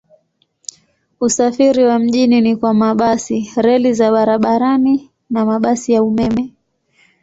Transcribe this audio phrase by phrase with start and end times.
[1.19, 6.53] Usafiri wa mjini ni kwa mabasi, reli za barabarani na mabasi ya umeme.